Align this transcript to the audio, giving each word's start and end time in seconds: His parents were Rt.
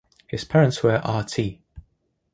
His 0.25 0.43
parents 0.43 0.81
were 0.81 0.99
Rt. 1.07 1.59